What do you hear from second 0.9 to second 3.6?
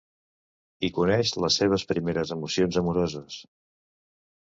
coneix les seves primeres emocions amoroses.